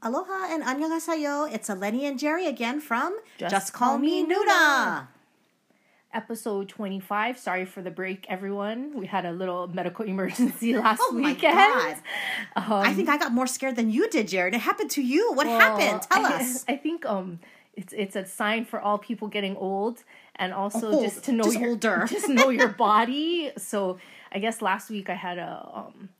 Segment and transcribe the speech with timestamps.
[0.00, 1.52] Aloha and annyeonghaseyo.
[1.52, 5.08] It's Eleni and Jerry again from Just Call Me Nuda.
[6.14, 7.36] Episode 25.
[7.36, 8.96] Sorry for the break, everyone.
[8.96, 11.96] We had a little medical emergency last Oh my weekend.
[12.54, 14.54] Um, I think I got more scared than you did, Jared.
[14.54, 15.32] It happened to you.
[15.32, 16.02] What well, happened?
[16.02, 16.64] Tell I, us.
[16.68, 17.40] I think um
[17.74, 20.04] it's it's a sign for all people getting old
[20.36, 22.06] and also Old, just to know just your older.
[22.08, 23.50] just know your body.
[23.58, 23.98] So
[24.30, 26.10] I guess last week I had a um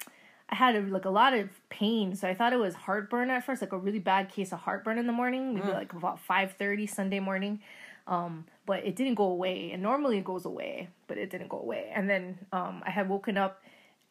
[0.50, 3.44] I had a, like a lot of pain, so I thought it was heartburn at
[3.44, 6.52] first, like a really bad case of heartburn in the morning, maybe like about five
[6.52, 7.60] thirty Sunday morning.
[8.06, 11.58] Um, but it didn't go away, and normally it goes away, but it didn't go
[11.60, 11.92] away.
[11.94, 13.62] And then um, I had woken up,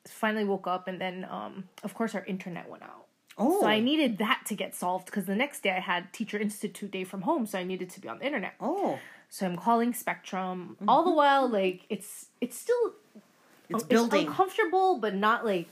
[0.07, 3.05] finally woke up, and then um, of course our internet went out.
[3.39, 3.61] Oh.
[3.61, 6.91] So I needed that to get solved because the next day I had Teacher Institute
[6.91, 8.53] day from home, so I needed to be on the internet.
[8.59, 10.77] oh, So I'm calling Spectrum.
[10.87, 12.93] All the while, like it's it's still
[13.69, 14.27] it's building.
[14.27, 15.67] uncomfortable, but not like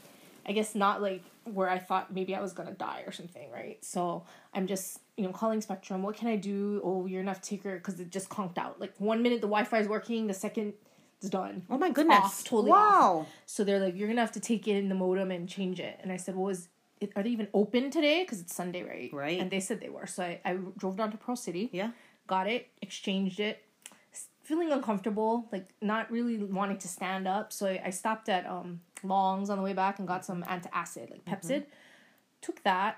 [0.45, 3.83] I guess not like where I thought maybe I was gonna die or something, right?
[3.83, 6.03] So I'm just you know calling Spectrum.
[6.03, 6.81] What can I do?
[6.83, 8.79] Oh, you're gonna have to take her because it just conked out.
[8.79, 10.73] Like one minute the Wi-Fi is working, the second
[11.17, 11.63] it's done.
[11.69, 12.17] oh my goodness.
[12.17, 12.77] off, totally off.
[12.77, 13.27] wow.
[13.45, 15.99] So they're like, you're gonna have to take in the modem and change it.
[16.01, 16.67] And I said, well, is
[16.99, 18.23] it, are they even open today?
[18.23, 19.09] Because it's Sunday, right?
[19.13, 19.39] Right.
[19.39, 20.07] And they said they were.
[20.07, 21.69] So I, I drove down to Pearl City.
[21.71, 21.91] Yeah.
[22.27, 23.63] Got it, exchanged it.
[24.43, 27.51] Feeling uncomfortable, like not really wanting to stand up.
[27.51, 31.09] So I, I stopped at um Long's on the way back and got some antacid,
[31.11, 31.65] like Pepcid.
[32.41, 32.97] Took that.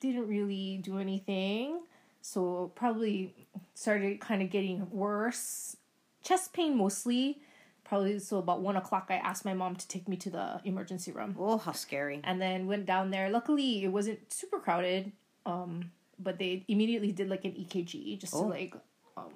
[0.00, 1.80] Didn't really do anything.
[2.22, 3.34] So probably
[3.74, 5.76] started kind of getting worse.
[6.22, 7.40] Chest pain mostly.
[7.84, 11.10] Probably so about one o'clock I asked my mom to take me to the emergency
[11.12, 12.20] room Oh, how scary.
[12.24, 13.28] and then went down there.
[13.30, 15.10] Luckily, it wasn't super crowded,
[15.44, 18.44] um, but they immediately did like an EKG just Oh.
[18.44, 18.74] to like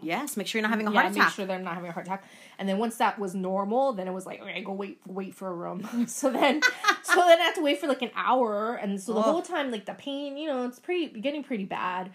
[0.00, 1.34] Yes, make sure you're not having a yeah, heart make attack.
[1.34, 2.24] sure they're not having a heart attack.
[2.58, 5.48] And then once that was normal, then it was like okay, go wait wait for
[5.48, 6.06] a room.
[6.08, 6.62] so then
[7.02, 9.24] so then I had to wait for like an hour, and so the Ugh.
[9.24, 12.12] whole time like the pain, you know, it's pretty getting pretty bad,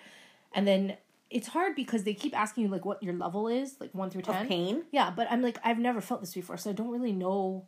[0.53, 0.97] and then.
[1.31, 4.23] It's hard because they keep asking you like what your level is, like one through
[4.23, 4.41] ten.
[4.41, 4.83] Of pain.
[4.91, 7.67] Yeah, but I'm like I've never felt this before, so I don't really know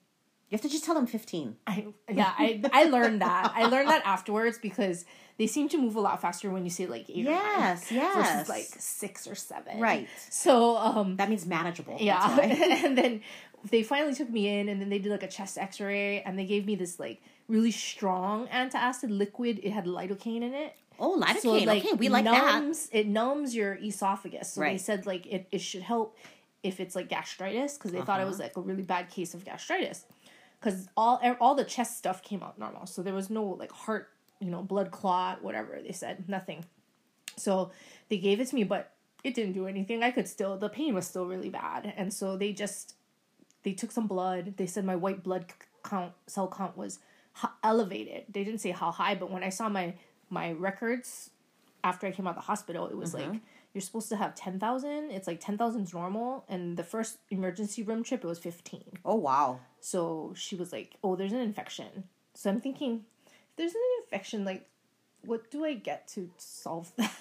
[0.51, 1.55] You have to just tell them 15.
[1.65, 3.53] I yeah, I I learned that.
[3.55, 5.05] I learned that afterwards because
[5.37, 8.03] they seem to move a lot faster when you say like eight Yes, or nine
[8.03, 8.15] yes.
[8.15, 9.79] versus like six or seven.
[9.79, 10.09] Right.
[10.29, 11.97] So um That means manageable.
[12.01, 12.37] yeah,
[12.85, 13.21] and then
[13.71, 16.45] they finally took me in, and then they did like a chest X-ray, and they
[16.45, 19.61] gave me this like really strong antacid liquid.
[19.63, 20.75] It had lidocaine in it.
[20.99, 21.67] Oh, lidocaine.
[21.77, 22.61] okay, we like that.
[22.91, 24.51] It numbs your esophagus.
[24.53, 26.17] So they said like it, it should help
[26.61, 28.29] if it's like gastritis because they thought it Uh-huh.
[28.31, 30.05] was like a really bad case of gastritis.
[30.61, 33.71] Because all er, all the chest stuff came out normal, so there was no like
[33.71, 36.65] heart, you know, blood clot, whatever they said, nothing.
[37.35, 37.71] So
[38.09, 38.91] they gave it to me, but
[39.23, 40.03] it didn't do anything.
[40.03, 42.95] I could still the pain was still really bad, and so they just
[43.63, 44.55] they took some blood.
[44.57, 45.45] They said my white blood
[45.83, 46.99] count cell count was
[47.63, 48.25] elevated.
[48.29, 49.95] They didn't say how high, but when I saw my
[50.29, 51.31] my records
[51.83, 53.31] after I came out of the hospital, it was mm-hmm.
[53.31, 53.41] like
[53.73, 55.11] you're supposed to have ten thousand.
[55.11, 58.99] It's like ten thousand is normal, and the first emergency room trip it was fifteen.
[59.05, 59.59] Oh, wow.
[59.79, 64.45] So she was like, "Oh, there's an infection." So I'm thinking, if there's an infection,
[64.45, 64.67] like,
[65.25, 67.11] what do I get to solve that?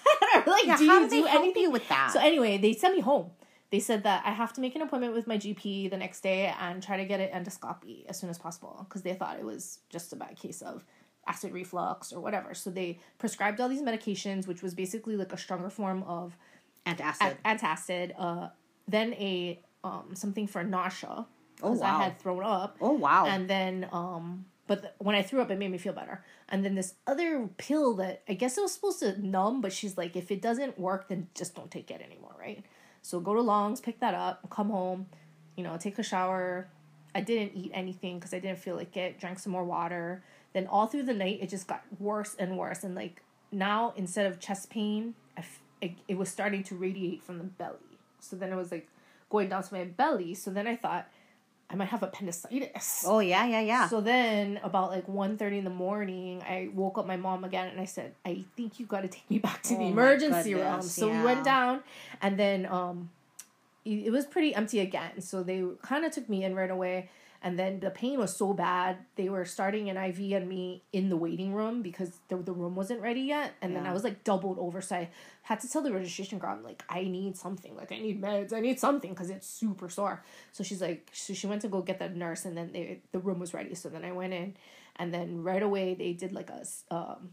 [0.45, 2.11] or like, Yeah, do you do do anything with that?
[2.13, 3.31] So anyway, they sent me home.
[3.71, 6.53] They said that I have to make an appointment with my GP the next day
[6.59, 9.79] and try to get an endoscopy as soon as possible because they thought it was
[9.89, 10.83] just a bad case of
[11.27, 12.53] acid reflux or whatever.
[12.53, 16.35] So they prescribed all these medications, which was basically like a stronger form of
[16.85, 17.35] Antacid.
[17.43, 18.49] a- antacid, uh,
[18.87, 21.25] then a um, something for nausea
[21.63, 21.99] Oh, because wow.
[21.99, 22.77] I had thrown up.
[22.81, 23.25] oh, wow.
[23.27, 26.23] And then, um, but th- when I threw up, it made me feel better.
[26.49, 29.95] And then this other pill that I guess it was supposed to numb, but she's
[29.97, 32.63] like, if it doesn't work, then just don't take it anymore, right?
[33.03, 35.05] So go to Long's, pick that up, come home,
[35.55, 36.67] you know, take a shower.
[37.13, 39.19] I didn't eat anything because I didn't feel like it.
[39.19, 40.23] Drank some more water.
[40.53, 42.83] Then all through the night, it just got worse and worse.
[42.83, 47.23] And like now, instead of chest pain, I f- it, it was starting to radiate
[47.23, 47.77] from the belly.
[48.19, 48.87] So then it was like
[49.29, 50.33] going down to my belly.
[50.33, 51.07] So then I thought
[51.69, 53.05] I might have appendicitis.
[53.07, 53.87] oh, yeah, yeah, yeah.
[53.87, 57.79] So then about like 1.30 in the morning, I woke up my mom again and
[57.79, 60.81] I said, I think you got to take me back to Oh the emergency room.
[60.81, 61.81] So we went down
[62.21, 63.09] and then um
[63.85, 65.21] it it was pretty empty again.
[65.21, 67.09] So they kind of took me in right away.
[67.43, 71.09] And then the pain was so bad, they were starting an IV on me in
[71.09, 73.53] the waiting room because the, the room wasn't ready yet.
[73.63, 74.79] And then I was like doubled over.
[74.79, 75.09] So I
[75.41, 77.75] had to tell the registration girl, I'm like, I need something.
[77.75, 78.53] Like, I need meds.
[78.53, 80.23] I need something because it's super sore.
[80.51, 83.19] So she's like, so she went to go get the nurse and then they, the
[83.19, 83.73] room was ready.
[83.73, 84.55] So then I went in
[84.97, 86.63] and then right away they did like a,
[86.93, 87.31] um,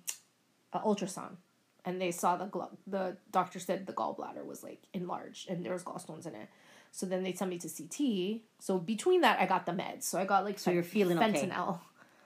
[0.72, 1.36] a ultrasound
[1.84, 5.72] and they saw the gall the doctor said the gallbladder was like enlarged and there
[5.72, 6.48] was gallstones in it.
[6.92, 8.40] So then they sent me to CT.
[8.58, 10.04] So between that, I got the meds.
[10.04, 11.48] So I got like So you're feeling okay.
[11.48, 11.80] fentanyl.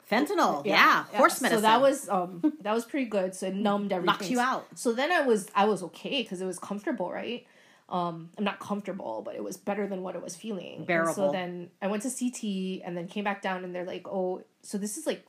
[0.09, 0.65] Fentanyl.
[0.65, 1.05] Yeah.
[1.13, 1.59] Horse medicine.
[1.59, 3.35] So that was um that was pretty good.
[3.35, 4.13] So it numbed everything.
[4.13, 4.67] Knocked you out.
[4.75, 7.45] So then I was I was okay because it was comfortable, right?
[7.89, 10.85] Um, I'm not comfortable, but it was better than what it was feeling.
[10.85, 11.13] Bearable.
[11.13, 14.43] so then I went to CT and then came back down and they're like, oh,
[14.61, 15.25] so this is like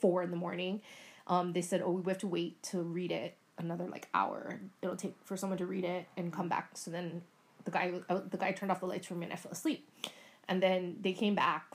[0.00, 0.82] four in the morning.
[1.26, 4.60] Um, they said, oh, we have to wait to read it another like hour.
[4.82, 6.70] It'll take for someone to read it and come back.
[6.76, 7.22] So then
[7.64, 9.88] the guy the guy turned off the lights for me and I fell asleep.
[10.48, 11.66] And then they came back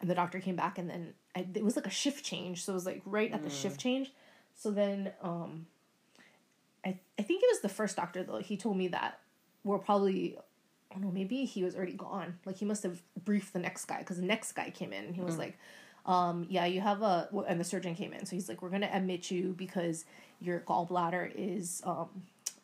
[0.00, 2.72] and the doctor came back and then I, it was like a shift change so
[2.72, 4.12] it was like right at the shift change.
[4.54, 5.66] So then um
[6.84, 9.18] I, I think it was the first doctor though he told me that
[9.64, 10.36] we're probably
[10.90, 12.38] I don't know maybe he was already gone.
[12.44, 15.14] Like he must have briefed the next guy because the next guy came in and
[15.14, 15.58] he was like
[16.06, 18.90] um yeah you have a and the surgeon came in so he's like we're gonna
[18.92, 20.04] admit you because
[20.40, 22.08] your gallbladder is um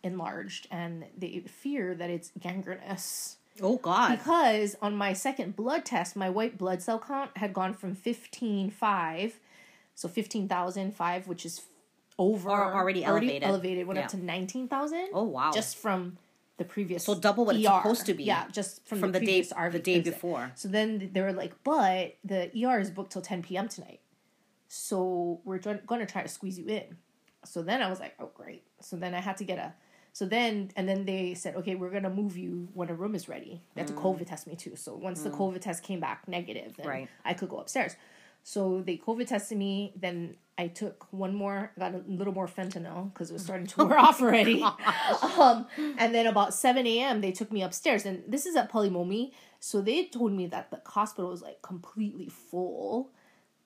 [0.02, 4.10] enlarged and they fear that it's gangrenous oh God.
[4.18, 9.32] because on my second blood test, my white blood cell count had gone from 15.5,
[9.94, 11.62] so 15,005, which is
[12.18, 12.50] over.
[12.50, 13.42] Or already elevated.
[13.42, 14.04] Elevated, went Yeah.
[14.04, 15.08] up to 19,000.
[15.12, 15.50] Oh, wow.
[15.52, 16.18] Just from
[16.56, 17.04] the previous.
[17.04, 17.78] So double what it's ER.
[17.82, 18.24] supposed to be.
[18.24, 20.14] Yeah, just from, From the, the day- RV the day visit.
[20.14, 20.52] before.
[20.56, 23.68] So then they were like, but the ER is booked till 10 p.m.
[23.68, 24.00] tonight.
[24.68, 26.96] So we're going to try to squeeze you in.
[27.44, 28.64] So then I was like, oh, great.
[28.80, 29.72] So then I had to get a.
[30.18, 33.28] So then, and then they said, okay, we're to move you when a room is
[33.28, 33.62] ready.
[33.76, 34.74] They had to COVID test me too.
[34.74, 36.90] So once the COVID test came back negative, then Mm.
[36.90, 37.08] Right.
[37.24, 37.94] I could go upstairs.
[38.42, 39.92] So they COVID tested me.
[39.94, 43.84] Then I took one more, got a little more fentanyl because it was starting to
[43.84, 44.60] wear off already.
[45.38, 45.68] um,
[45.98, 48.04] and then about 7 a.m., they took me upstairs.
[48.04, 49.30] And this is at Pali Momi.
[49.60, 53.12] So they told me that the hospital was like completely full.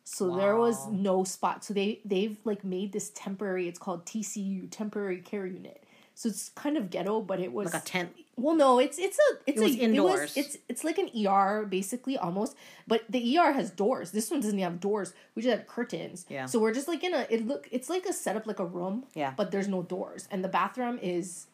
[0.04, 1.64] So there was no spot.
[1.64, 3.68] So they they've like made this temporary.
[3.68, 5.82] It's called TCU, temporary care unit.
[6.14, 8.10] So it's kind of ghetto, but it was Like a tent.
[8.36, 10.36] well, no, it's it's a it's It was a, indoors.
[10.36, 12.54] it's it's like an ER basically almost,
[12.86, 14.10] but the ER has doors.
[14.10, 15.14] This one doesn't have doors.
[15.34, 16.26] We just have curtains.
[16.28, 16.46] Yeah.
[16.46, 19.04] So we're just like in a it look it's like a setup like a room.
[19.14, 19.32] Yeah.
[19.36, 21.46] But there's no doors, and the bathroom is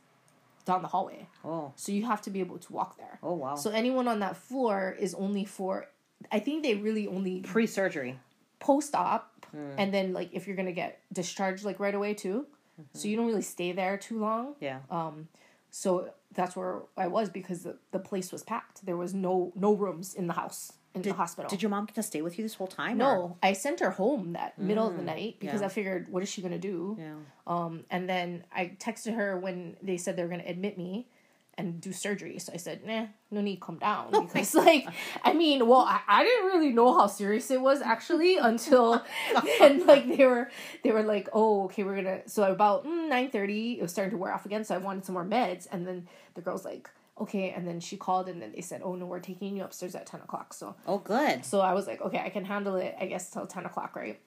[0.65, 1.29] down the hallway.
[1.45, 1.73] Oh.
[1.77, 3.19] So you have to be able to walk there.
[3.23, 3.55] Oh wow.
[3.55, 5.87] So anyone on that floor is only for.
[6.33, 8.19] I think they really only Pre surgery.
[8.59, 9.71] post op, Hmm.
[9.79, 12.47] and then like if you're gonna get discharged like right away too,
[12.81, 12.99] Mm-hmm.
[12.99, 14.55] so you don't really stay there too long.
[14.61, 14.81] Yeah.
[14.91, 15.29] Um,
[15.71, 18.85] so that's where I was because the, the place was packed.
[18.87, 21.49] There was no no rooms in the house in the hospital.
[21.51, 22.95] Did your mom get to stay with you this whole time?
[22.95, 25.67] or- no, I sent her home that middle of the night because Mm, yeah.
[25.67, 26.97] I figured, what is she gonna do?
[26.99, 27.15] Yeah.
[27.47, 31.09] Um, and then I texted her when they said they were gonna admit me
[31.59, 32.39] and do surgery.
[32.39, 34.13] So I said, nah, no need, calm down.
[34.33, 34.87] Because like,
[35.23, 39.05] I mean, well, I, I didn't really know how serious it was actually until
[39.59, 39.85] then.
[39.87, 40.51] Like they were,
[40.85, 42.21] they were like, oh, okay, we're gonna.
[42.29, 44.65] So about mm, nine thirty, it was starting to wear off again.
[44.65, 46.89] So I wanted some more meds, and then the girl's like.
[47.21, 49.97] Okay, and then she called, and then they said, "Oh no, we're taking you upstairs
[49.97, 51.45] at ten o'clock." So Oh, good.
[51.45, 54.21] so I was like, okay, I can handle it, I guess, till 10 o'clock, right?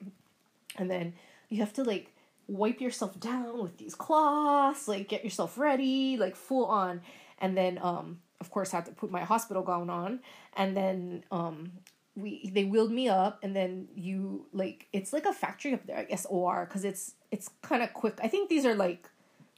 [0.76, 1.14] And then
[1.48, 2.12] you have to like
[2.48, 7.00] wipe yourself down with these cloths, like get yourself ready, like full on.
[7.42, 10.20] And then, um, of course, I had to put my hospital gown on.
[10.56, 11.72] And then, um,
[12.14, 15.96] we they wheeled me up and then you like it's like a factory up there
[15.96, 19.08] i guess or because it's it's kind of quick i think these are like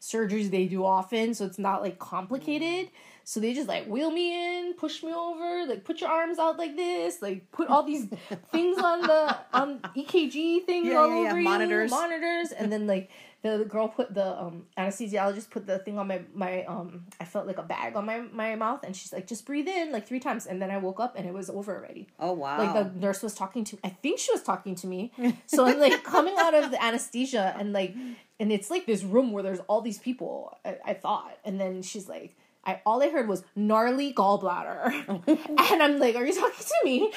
[0.00, 2.90] surgeries they do often so it's not like complicated
[3.24, 6.56] so they just like wheel me in push me over like put your arms out
[6.56, 8.04] like this like put all these
[8.52, 11.90] things on the on ekg things Yeah, all yeah, yeah, monitors.
[11.90, 13.10] you monitors and then like
[13.44, 17.46] the girl put the um anesthesiologist put the thing on my my um i felt
[17.46, 20.18] like a bag on my my mouth and she's like just breathe in like three
[20.18, 22.58] times and then i woke up and it was over already Oh wow.
[22.58, 25.12] like the nurse was talking to I think she was talking to me.
[25.46, 27.94] So I'm like coming out of the anesthesia and like
[28.40, 31.36] and it's like this room where there's all these people, I, I thought.
[31.44, 32.34] And then she's like
[32.64, 34.80] I all I heard was gnarly gallbladder.
[35.72, 37.12] and I'm like, Are you talking to me?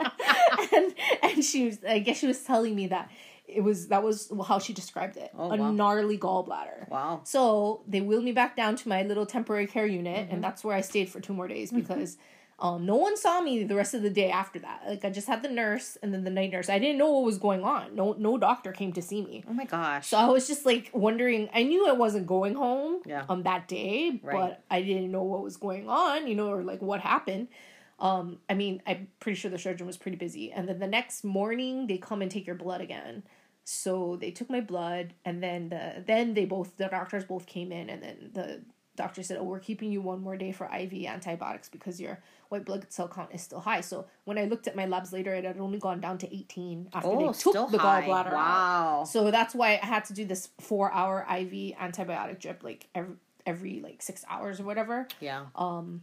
[0.72, 3.10] and and she was I guess she was telling me that
[3.56, 5.30] it was that was how she described it.
[5.36, 5.70] Oh, a wow.
[5.72, 6.88] gnarly gallbladder.
[6.88, 7.20] wow.
[7.24, 10.34] So they wheeled me back down to my little temporary care unit, Mm-hmm.
[10.34, 12.16] and that's where I stayed for two more days because
[12.58, 14.82] um, no one saw me the rest of the day after that.
[14.86, 16.68] Like I just had the nurse and then the night nurse.
[16.68, 17.94] I didn't know what was going on.
[17.96, 19.42] No, no doctor came to see me.
[19.48, 20.08] Oh my gosh.
[20.08, 21.48] So I was just like wondering.
[21.54, 23.24] I knew I wasn't going home Yeah.
[23.30, 24.36] on that day, Right.
[24.38, 26.26] but I didn't know what was going on.
[26.28, 27.48] You know, or like what happened.
[27.98, 30.52] Um, I mean, I'm pretty sure the surgeon was pretty busy.
[30.52, 33.22] And then the next morning, they come and take your blood again.
[33.72, 37.70] So they took my blood, and then the then they both the doctors both came
[37.70, 38.62] in, and then the
[38.96, 42.64] doctor said, "Oh, we're keeping you one more day for IV antibiotics because your white
[42.64, 45.44] blood cell count is still high." So when I looked at my labs later, it
[45.44, 48.02] had only gone down to eighteen after oh, they took still the high.
[48.02, 49.04] gallbladder out.
[49.04, 53.14] So that's why I had to do this four hour IV antibiotic drip like every
[53.46, 55.06] every like six hours or whatever.
[55.20, 55.46] Yeah.
[55.54, 56.02] Um,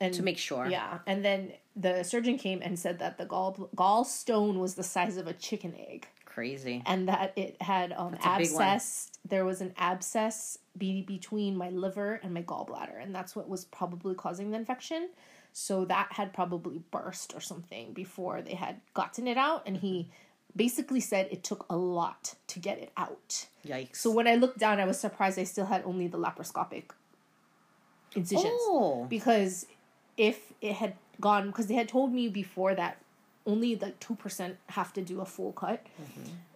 [0.00, 0.66] and to make sure.
[0.66, 5.16] Yeah, and then the surgeon came and said that the gall gallstone was the size
[5.16, 6.82] of a chicken egg, Crazy.
[6.84, 8.62] and that it had um a big one.
[8.62, 9.12] abscess.
[9.26, 13.64] There was an abscess be- between my liver and my gallbladder, and that's what was
[13.64, 15.10] probably causing the infection.
[15.52, 20.08] So that had probably burst or something before they had gotten it out, and he
[20.56, 23.46] basically said it took a lot to get it out.
[23.64, 23.96] Yikes.
[23.96, 26.84] So when I looked down, I was surprised I still had only the laparoscopic
[28.16, 29.06] incisions oh.
[29.08, 29.66] because
[30.16, 32.98] if it had gone because they had told me before that
[33.46, 35.84] only like 2% have to do a full cut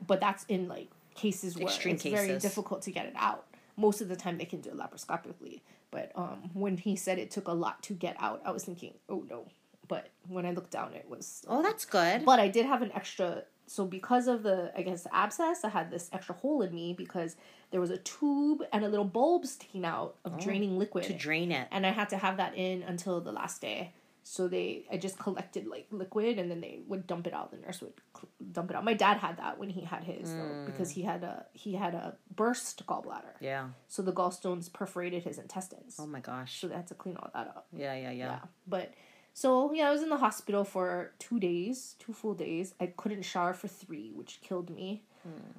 [0.07, 1.75] but that's in like cases where Mm-hmm.
[1.75, 3.45] Extreme it's very difficult to get it out
[3.77, 7.31] most of the time they can do it laparoscopically but um when he said it
[7.31, 9.47] took a lot to get out i was thinking oh no
[9.89, 12.25] but when i looked down it was Oh, that's good.
[12.25, 13.45] but I did have an extra.
[13.67, 16.95] So because of the, I guess, the abscess, I had this extra hole in me
[16.95, 17.37] because
[17.71, 21.53] there was a tube and a little bulb sticking out of draining liquid, to drain
[21.53, 21.69] it.
[21.71, 23.93] and I had to have that in until the last day.
[24.31, 27.51] So they, I just collected like liquid, and then they would dump it out.
[27.51, 28.85] The nurse would cl- dump it out.
[28.85, 31.95] My dad had that when he had his though, because he had a he had
[31.95, 33.37] a burst gallbladder.
[33.41, 33.69] Yeah.
[33.89, 35.97] So the gallstones perforated his intestines.
[35.99, 36.61] Oh my gosh.
[36.61, 37.67] so they had to clean all that up.
[37.73, 38.27] Yeah, yeah, yeah.
[38.33, 38.39] Yeah.
[38.67, 38.93] But
[39.33, 42.75] so yeah, I was in the hospital for two days, two full days.
[42.79, 45.05] I couldn't shower for three, which killed me.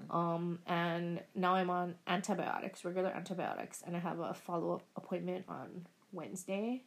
[0.10, 5.46] Um, and now I'm on antibiotics, regular antibiotics, and I have a follow up appointment
[5.48, 6.84] on Wednesday.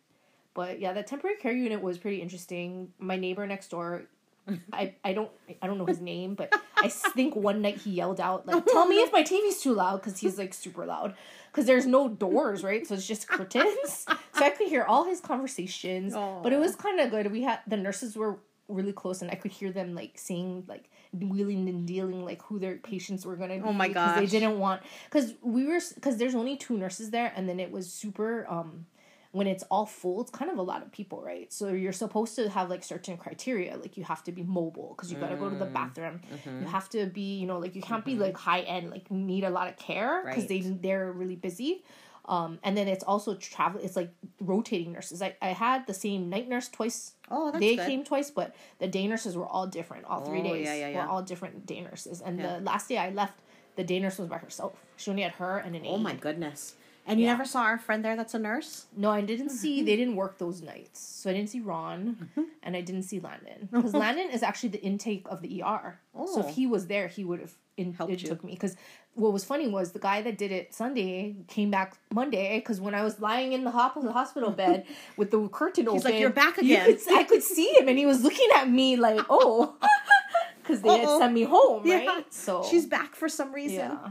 [0.55, 2.93] But yeah, the temporary care unit was pretty interesting.
[2.99, 4.03] My neighbor next door,
[4.73, 5.31] I, I don't
[5.63, 8.87] I don't know his name, but I think one night he yelled out like, "Tell
[8.87, 11.15] me if my TV's too loud," because he's like super loud.
[11.51, 12.87] Because there's no doors, right?
[12.87, 14.07] So it's just curtains.
[14.35, 16.15] so I could hear all his conversations.
[16.43, 17.31] But it was kind of good.
[17.31, 20.91] We had the nurses were really close, and I could hear them like saying like
[21.13, 23.63] wheeling and dealing like who their patients were gonna be.
[23.63, 27.33] Oh my Because they didn't want because we were because there's only two nurses there,
[27.37, 28.87] and then it was super um
[29.33, 31.51] when it's all full, it's kind of a lot of people, right?
[31.53, 35.11] So you're supposed to have like certain criteria, like you have to be mobile because
[35.11, 35.59] you got to go to Mm.
[35.59, 36.21] the bathroom.
[36.33, 36.61] Mm-hmm.
[36.63, 39.45] You have to be, you know, like you can't be like high end, like need
[39.45, 41.83] a lot of care because they they're really busy.
[42.27, 43.81] Um, and then it's also travel.
[43.83, 44.11] It's like
[44.41, 45.23] rotating nurses.
[45.23, 47.15] I, I had the same night nurse twice.
[47.31, 47.87] Oh, that's they good.
[47.87, 50.05] came twice, but the day nurses were all different.
[50.05, 51.09] All three Oh, days yeah, yeah, were yeah.
[51.09, 52.21] all different day nurses.
[52.21, 52.59] And Yeah.
[52.59, 53.39] the last day I left,
[53.77, 54.75] the day nurse was by herself.
[54.97, 56.03] She only had her and an Oh aide.
[56.03, 56.75] my goodness.
[57.05, 57.33] And you Yeah.
[57.33, 58.87] never saw our friend there that's a nurse?
[58.97, 59.83] No, I didn't see.
[59.83, 62.43] They didn't work those nights, so I didn't see Ron, Mm-hmm.
[62.63, 65.99] and I didn't see Landon because Landon is actually the intake of the ER.
[66.15, 66.41] So Oh.
[66.49, 68.29] if he was there, he would have in, Helped it you.
[68.29, 68.53] took me.
[68.53, 68.77] Because
[69.15, 72.59] what was funny was the guy that did it Sunday came back Monday.
[72.61, 76.21] Because when I was lying in the hospital bed with the curtain He's open, like,
[76.21, 78.95] "You're back you again." could- I could see him, and he was looking at me
[78.97, 79.75] like, "Oh,"
[80.63, 81.19] because they had Uh-oh.
[81.19, 82.07] sent me home, Yeah.
[82.07, 82.33] right?
[82.33, 83.91] So She's back for some reason.
[83.91, 84.11] yeah.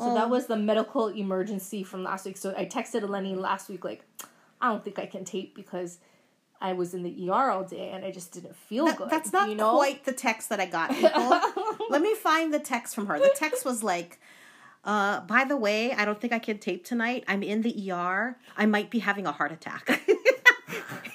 [0.00, 2.36] So that was the medical emergency from last week.
[2.38, 4.02] So I texted Eleni last week, like,
[4.60, 5.98] I don't think I can tape because
[6.60, 9.10] I was in the ER all day and I just didn't feel That- good.
[9.10, 9.76] that's not you know?
[9.76, 10.90] quite the text that I got.
[11.90, 13.18] Let me find the text from her.
[13.18, 14.20] The text was like,
[14.84, 17.24] uh, by the way, I don't think I can tape tonight.
[17.28, 18.36] I'm in the ER.
[18.56, 20.02] I might be having a heart attack.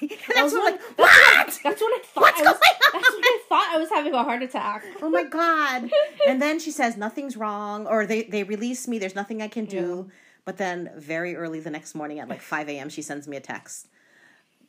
[0.34, 1.60] That's what like, what?
[1.62, 2.22] That's what I thought.
[2.22, 2.60] What's I was?
[2.92, 3.68] That's what I thought.
[3.74, 4.84] I was having a heart attack.
[5.02, 5.90] oh my god
[6.26, 9.64] and then she says nothing's wrong or they they release me there's nothing i can
[9.64, 10.10] do
[10.44, 13.40] but then very early the next morning at like 5 a.m she sends me a
[13.40, 13.88] text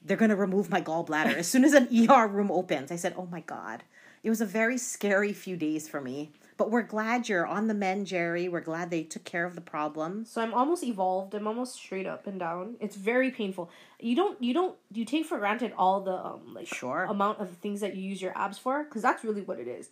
[0.04, 3.14] they're going to remove my gallbladder as soon as an er room opens i said
[3.18, 3.84] oh my god
[4.24, 7.74] it was a very scary few days for me but we're glad you're on the
[7.74, 11.34] mend jerry we're glad they took care of the problem So I'm almost evolved.
[11.34, 12.76] I'm almost straight up and down.
[12.80, 13.70] It's very painful.
[14.00, 17.06] You don't you don't you take for granted all the um like Sure.
[17.10, 19.90] amount of things that you use your abs for because that's really what it is.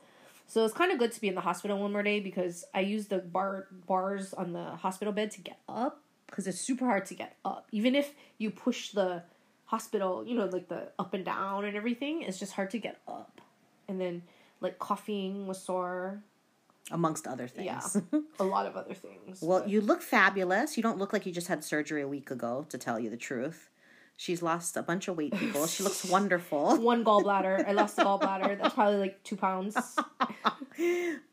[0.47, 2.81] So it's kind of good to be in the hospital one more day because I
[2.81, 7.05] use the bar bars on the hospital bed to get up because it's super hard
[7.07, 7.67] to get up.
[7.71, 9.23] Even if you push the
[9.65, 12.97] hospital, you know, like the up and down and everything, it's just hard to get
[13.07, 13.41] up.
[13.87, 14.21] And then
[14.61, 16.21] like coughing was sore.
[16.91, 19.39] Amongst other things Yeah, a lot of other things.
[19.41, 20.77] Well, but- you look fabulous.
[20.77, 23.17] You don't look like you just had surgery a week ago, to tell you the
[23.17, 23.69] truth.
[24.17, 25.67] She's lost a bunch of weight, people.
[25.67, 26.77] She looks wonderful.
[26.81, 27.67] one gallbladder.
[27.67, 28.57] I lost the gallbladder.
[28.61, 29.75] That's probably like two pounds.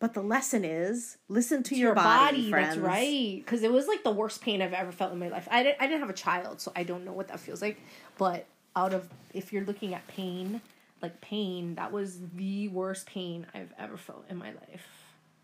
[0.00, 2.78] But the lesson is listen to, To your, body, that's friends.
[2.78, 3.36] right.
[3.44, 5.46] Because it was like the worst pain I've ever felt in my life.
[5.50, 7.80] I didn't, I didn't have a child, so I don't know what that feels like.
[8.18, 10.60] But out of, if you're looking at pain,
[11.02, 14.86] like pain, that was the worst pain I've ever felt in my life.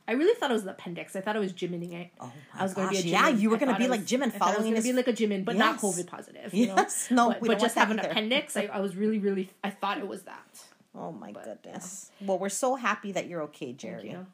[0.08, 1.14] I really thought it was the appendix.
[1.14, 2.08] I thought it was gymming it.
[2.18, 3.84] Oh my I was going to be a gosh, yeah, you were I gonna be
[3.84, 5.54] I like was- Jimin I I was following going to be like a Jimin, but
[5.56, 5.82] not Yes.
[5.82, 6.54] COVID positive.
[6.54, 7.10] You Yes.
[7.10, 7.16] know?
[7.26, 8.10] No, but, we but just having an either.
[8.10, 10.62] appendix, I, I was really, really, I thought it was that.
[10.94, 12.10] Oh my goodness.
[12.22, 14.10] Well, we're so happy that you're okay, Jerry.
[14.10, 14.26] you.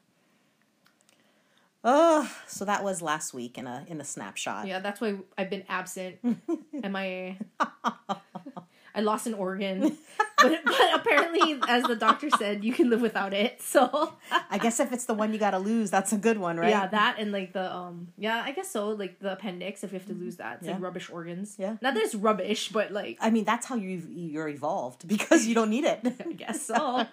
[1.83, 4.65] Oh, so that was last week in a in a snapshot.
[4.65, 6.17] Yeah, that's why I've been absent.
[6.73, 7.35] MIA.
[7.59, 9.95] I lost an organ,
[10.49, 13.61] but, but apparently, as the doctor said, you can live without it.
[13.61, 14.13] So
[14.49, 16.69] I guess if it's the one you got to lose, that's a good one, right?
[16.69, 18.89] yeah, that and like the um yeah, I guess so.
[18.89, 20.73] Like the appendix, if you have to lose that, it's Yeah.
[20.73, 21.55] like rubbish organs.
[21.57, 21.75] Yeah.
[21.81, 25.55] not that it's rubbish, but like I mean, that's how you you're evolved because you
[25.55, 25.99] don't need it.
[26.25, 27.05] I guess so.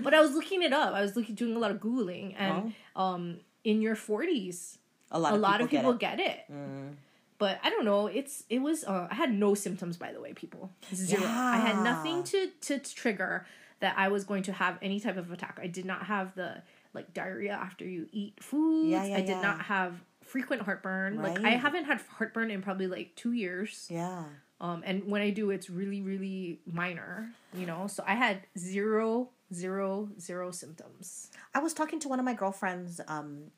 [0.00, 0.94] but I was looking it up.
[0.94, 3.02] I was looking doing a lot of googling, and Oh.
[3.04, 4.78] um in your forties,
[5.10, 6.94] A lot a of lot people of people get get it.
[7.42, 8.06] But I don't know.
[8.06, 8.84] It's it was.
[8.84, 10.70] Uh, I had no symptoms, by the way, people.
[10.94, 11.24] Zero.
[11.26, 13.44] I had nothing to to trigger
[13.80, 15.58] that I was going to have any type of attack.
[15.60, 16.62] I did not have the
[16.94, 18.90] like diarrhea after you eat foods.
[18.90, 19.42] Yeah, yeah, I did yeah.
[19.42, 21.20] not have frequent heartburn.
[21.20, 23.88] Like I haven't had heartburn in probably like two years.
[23.90, 24.22] Yeah.
[24.60, 27.28] Um, and when I do, it's really really minor.
[27.52, 31.32] You know, so I had zero zero zero symptoms.
[31.56, 33.50] I was talking to one of my girlfriends, um,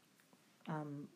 [0.71, 1.09] um,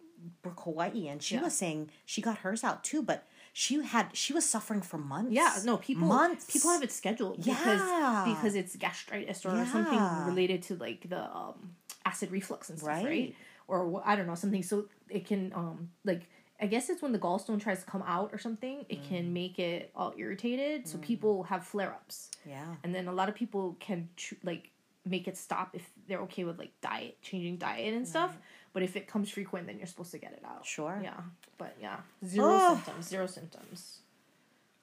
[0.42, 1.42] Brooke Hawaii, and she Yeah.
[1.42, 5.32] was saying she got hers out too, but she had she was suffering for months.
[5.32, 6.46] Yeah, no, people months.
[6.50, 7.54] people have it scheduled Yeah.
[7.54, 12.88] because because it's gastritis or something related to like the um, acid reflux and stuff,
[12.88, 13.04] right?
[13.04, 13.37] Right.
[13.66, 14.62] Or I don't know something.
[14.62, 16.28] So it can um like
[16.60, 18.84] I guess it's when the gallstone tries to come out or something.
[18.88, 19.08] It Mm.
[19.08, 22.75] can make it all irritated, so people have flare ups, Yeah.
[22.82, 24.70] and then a lot of people can tr- like
[25.04, 28.37] make it stop if they're okay with like diet changing diet and stuff.
[28.72, 30.64] But if it comes frequent, then you're supposed to get it out.
[30.66, 31.00] Sure.
[31.02, 31.14] Yeah.
[31.56, 32.75] But yeah, zero Oh.
[32.75, 33.08] symptoms.
[33.08, 33.98] Zero symptoms.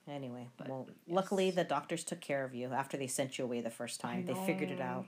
[0.08, 0.96] Anyway, But, well, yes.
[1.08, 4.26] luckily the doctors took care of you after they sent you away the first time.
[4.26, 5.06] They figured it out.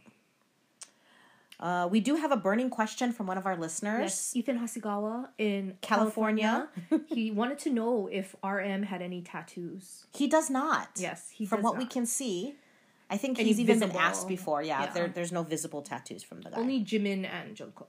[1.59, 4.01] Uh, we do have a burning question from one of our listeners.
[4.11, 6.69] Yes, Ethan Hasegawa in California.
[6.89, 7.07] California.
[7.15, 10.05] he wanted to know if RM had any tattoos.
[10.13, 10.89] He does not.
[10.97, 12.55] Yes, he From what we can see,
[13.09, 14.61] I think Any he's even been asked before.
[14.61, 14.91] Yeah, yeah.
[14.93, 16.57] There, there's no visible tattoos from the guy.
[16.57, 17.87] Only Jimin and Jungkook.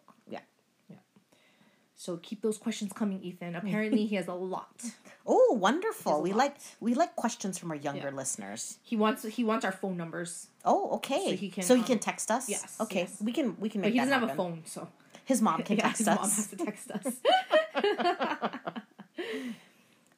[1.99, 2.05] Yeah.
[2.05, 3.55] So keep those questions coming, Ethan.
[3.57, 4.83] Apparently, he has a lot.
[5.31, 6.23] Oh, wonderful.
[6.23, 6.39] We lot.
[6.39, 8.15] like we like questions from our younger Yeah.
[8.17, 8.79] listeners.
[8.83, 11.25] He wants he wants our phone numbers, Oh, okay.
[11.31, 12.49] So he can, so he um, can text us.
[12.49, 13.01] yes, Okay.
[13.01, 13.21] yes.
[13.21, 14.89] We can we can make but he doesn't have a phone, so
[15.27, 16.17] His mom can yeah, text his us.
[16.19, 17.07] mom has to text us.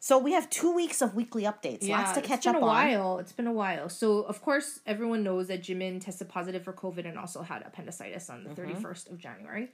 [0.03, 1.87] So we have two weeks of weekly updates.
[1.87, 2.69] Lots to catch it's been up a on.
[2.71, 3.19] while.
[3.19, 3.89] It's been a while.
[3.91, 8.31] So of course everyone knows that Jimin tested positive for COVID and also had appendicitis
[8.31, 8.83] on the Mm-hmm.
[8.85, 9.69] 31st of January.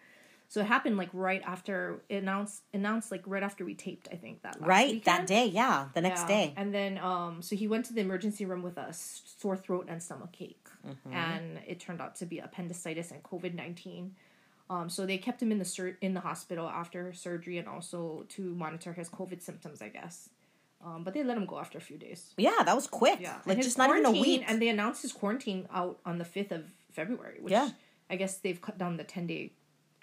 [0.49, 4.17] So it happened like right after it announced announced like right after we taped, I
[4.17, 6.29] think that last Right, that day, yeah, the next Yeah.
[6.29, 6.55] day.
[6.57, 10.03] And then um so he went to the emergency room with a sore throat and
[10.03, 10.69] stomach ache.
[10.87, 11.13] Mm-hmm.
[11.13, 14.11] And it turned out to be appendicitis and COVID-19.
[14.69, 18.25] Um, so they kept him in the sur- in the hospital after surgery and also
[18.31, 20.29] to monitor his COVID symptoms, I guess.
[20.85, 22.35] Um, but they let him go after a few days.
[22.37, 23.19] Yeah, that was quick.
[23.21, 24.45] Yeah, like just not even a week.
[24.47, 27.39] And they announced his quarantine out on the fifth of February.
[27.41, 27.71] Which Yeah.
[28.11, 29.53] I guess they've cut down the ten day.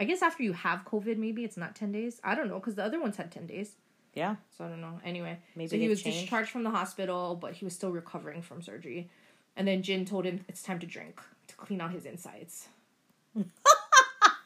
[0.04, 2.20] I guess after you have COVID, maybe it's not ten days.
[2.24, 3.76] I don't know because the other ones had ten days.
[4.14, 5.00] yeah, So I don't know.
[5.06, 6.20] Anyway, Maybe so he was changed.
[6.20, 9.10] discharged from the hospital, but he was still recovering from surgery.
[9.56, 12.68] And then Jin told him it's time to drink to clean out his insides.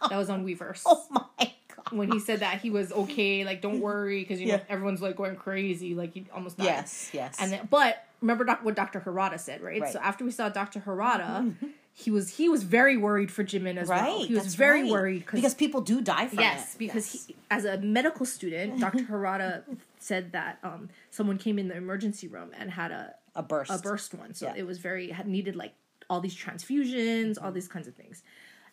[0.10, 0.84] that was on Weverse.
[0.86, 1.92] Oh my god.
[1.92, 5.16] When he said that he was okay, like don't worry, because you know everyone's like
[5.16, 6.66] going crazy, like he almost died.
[6.66, 7.36] Yes, yes.
[7.40, 9.00] And then, but remember doc- what Dr.
[9.00, 9.82] Harada said, right?
[9.82, 9.92] Right.
[9.94, 10.80] So after we saw Dr.
[10.82, 11.68] Harada, mm-hmm.
[12.00, 14.04] He was he was very worried for Jimin as right.
[14.04, 14.24] well.
[14.24, 14.92] He was very right.
[14.92, 16.78] worried because people do die from yes, it.
[16.78, 17.26] because Yes.
[17.26, 19.04] He, as a medical student, Dr.
[19.12, 19.64] Harada
[19.98, 23.72] said that um, someone came in the emergency room and had a a burst.
[23.72, 24.54] a burst one, so Yeah.
[24.58, 25.74] it was very had needed like
[26.08, 28.22] all these transfusions, all these kinds of things.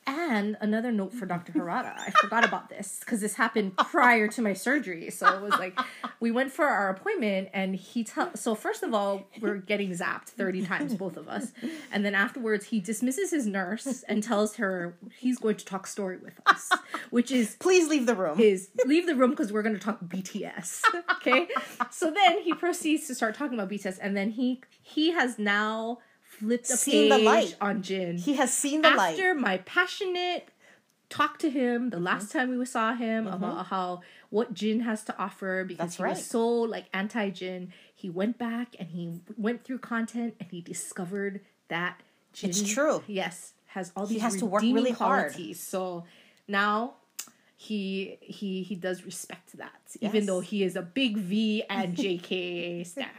[0.06, 1.52] And another note for Dr.
[1.56, 5.10] Oh Harada, I forgot about this because this happened prior to my surgery.
[5.10, 5.78] So it was like
[6.20, 8.34] we went for our appointment, and he tell.
[8.36, 11.52] So first of all, we're getting zapped thirty times, both of us,
[11.90, 16.18] and then afterwards he dismisses his nurse and tells her he's going to talk story
[16.18, 16.70] with us,
[17.10, 18.38] which is Please leave the room.
[18.38, 20.82] is leave the room because we're going to talk BTS.
[21.16, 21.48] Okay,
[21.90, 25.98] so then he proceeds to start talking about BTS, and then he he has now
[26.44, 27.56] flipped a Seen page the light.
[27.60, 28.18] on Jin.
[28.18, 29.12] he has seen the light.
[29.12, 30.48] After my passionate
[31.10, 32.38] talk to him the last Mm-hmm.
[32.38, 36.10] time we saw him about how what Jin has to offer because That's he right.
[36.16, 37.72] was so like anti Jin.
[37.94, 42.00] He went back and he went through content and he discovered that
[42.32, 43.02] Jin It's true.
[43.06, 45.34] Yes, has all these has to work really hard.
[45.56, 46.04] So
[46.48, 46.94] now
[47.56, 52.86] he he he does respect that, even though he is a big V and JK
[52.92, 53.10] stan.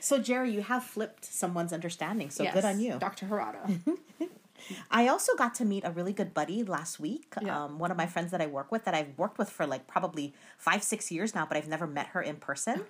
[0.00, 2.30] So Jerry, you have flipped someone's understanding.
[2.30, 2.98] So Yes, good on you.
[2.98, 3.26] Dr.
[3.26, 3.80] Harada.
[4.90, 7.32] I also got to meet a really good buddy last week.
[7.40, 7.64] Yeah.
[7.64, 9.86] Um, one of my friends that I work with, that I've worked with for like
[9.86, 12.84] probably five, six years now, but I've never met her in person.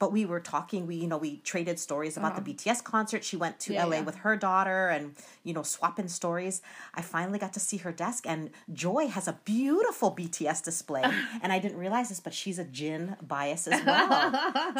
[0.00, 0.86] But we were talking.
[0.88, 3.22] We you know we traded stories about the BTS concert.
[3.22, 3.84] She went to Uh-huh.
[3.86, 4.02] Yeah, LA yeah.
[4.02, 6.62] with her daughter, and you know swapping stories.
[6.94, 11.04] I finally got to see her desk, and Joy has a beautiful BTS display.
[11.42, 14.32] and I didn't realize this, but she's a Jin bias as well.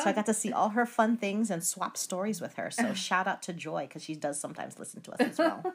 [0.03, 2.71] so I got to see all her fun things and swap stories with her.
[2.71, 5.75] So shout out to Joy because she does sometimes listen to us as well.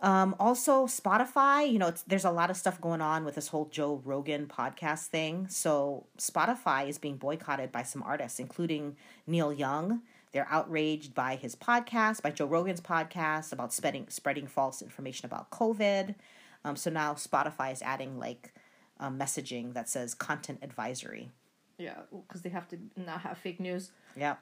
[0.00, 3.48] Um, also, Spotify, you know, it's, there's a lot of stuff going on with this
[3.48, 5.46] whole Joe Rogan podcast thing.
[5.48, 10.02] So, Spotify is being boycotted by some artists, including Neil Young.
[10.32, 15.50] They're outraged by his podcast, by Joe Rogan's podcast about spreading, spreading false information about
[15.50, 16.16] COVID.
[16.64, 18.52] Um, so now Spotify is adding like
[18.98, 21.30] um, messaging that says content advisory.
[21.78, 23.90] Yeah, because they have to not have fake news.
[24.16, 24.38] Yep.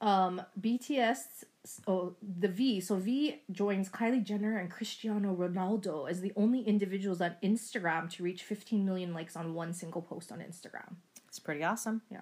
[0.00, 1.44] Um, BTS,
[1.86, 2.80] oh, the V.
[2.80, 8.22] So V joins Kylie Jenner and Cristiano Ronaldo as the only individuals on Instagram to
[8.22, 10.96] reach 15 million likes on one single post on Instagram.
[11.28, 12.02] It's pretty awesome.
[12.10, 12.20] Yeah.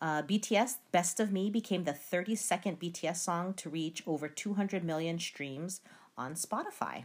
[0.00, 5.18] Uh, BTS Best of Me became the 32nd BTS song to reach over 200 million
[5.18, 5.80] streams
[6.16, 7.04] on Spotify.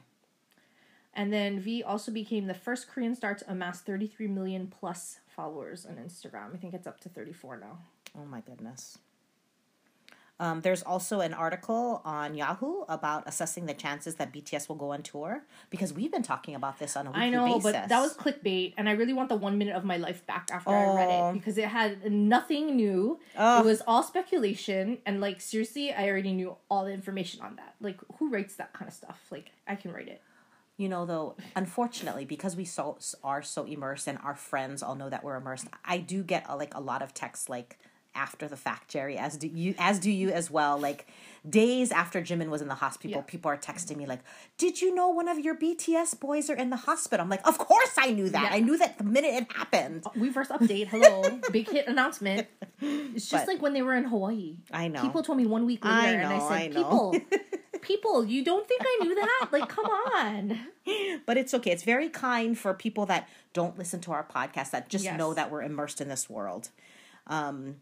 [1.16, 5.86] And then V also became the first Korean star to amass 33 million plus followers
[5.86, 6.54] on Instagram.
[6.54, 7.80] I think it's up to 34 now.
[8.18, 8.98] Oh my goodness.
[10.40, 14.92] Um, there's also an article on Yahoo about assessing the chances that BTS will go
[14.92, 17.64] on tour because we've been talking about this on a weekly I know, basis.
[17.64, 20.50] but that was clickbait, and I really want the one minute of my life back
[20.52, 21.30] after I read Oh.
[21.30, 23.20] it because it had nothing new.
[23.38, 23.64] Ugh.
[23.64, 27.76] It was all speculation, and like seriously, I already knew all the information on that.
[27.80, 29.22] Like, who writes that kind of stuff?
[29.30, 30.22] Like, I can write it.
[30.78, 35.08] you know though unfortunately because we so are so immersed and our friends all know
[35.08, 37.78] that we're immersed i do get uh, like a lot of texts like
[38.16, 41.08] after the fact jerry as do you as do you as well like
[41.50, 43.22] days after jimin was in the hospital Yeah.
[43.24, 44.20] people are texting me like
[44.58, 47.58] did you know one of your bts boys are in the hospital i'm like of
[47.58, 48.58] course i knew that Yeah.
[48.58, 50.88] i knew that the minute it happened We first update.
[50.88, 52.48] Hello, big hit announcement.
[52.82, 54.58] It's just But- like when they were in Hawaii.
[54.72, 55.02] I know.
[55.02, 57.12] People told me one week later, I and I said, I know.
[57.12, 57.40] "People,
[57.82, 59.48] people, you don't think I knew that?
[59.52, 60.60] Like, come on."
[61.26, 64.90] but it's okay it's very kind for people that don't listen to our podcast that
[64.90, 65.18] just Yes.
[65.18, 66.70] know that we're immersed in this world
[67.28, 67.78] um,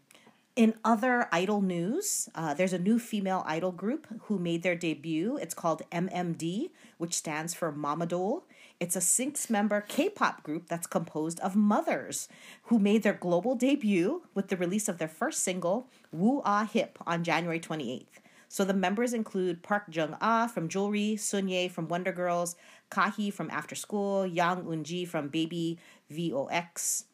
[0.54, 5.38] in other idol news uh, there's a new female idol group who made their debut.
[5.38, 8.42] It's called mmd which stands for mamadol
[8.78, 12.28] it's a six member k-pop group that's composed of mothers
[12.64, 16.98] who made their global debut with the release of their first single woo ah hip
[17.06, 21.88] on january 28th so the members include Park Jung Ah from Jewelry, Sun Ye from
[21.88, 22.54] Wonder Girls,
[22.90, 25.78] Kahi from After School, Yang Eun-ji from Baby
[26.10, 27.04] VOX,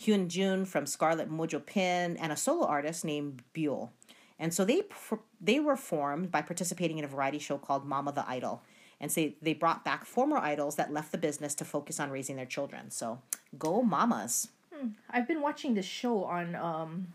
[0.00, 3.92] Hyun Jun from Scarlet Mojo Pin, and a solo artist named Buell.
[4.38, 4.82] And so they
[5.40, 8.62] they were formed by participating in a variety show called Mama the Idol.
[8.98, 12.36] And say they brought back former idols that left the business to focus on raising
[12.36, 12.90] their children.
[12.90, 13.20] So
[13.58, 14.48] go mamas.
[15.10, 17.08] I've been watching this show on um,